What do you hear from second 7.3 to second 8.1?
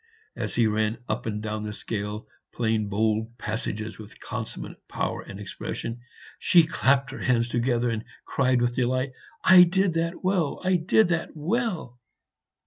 together and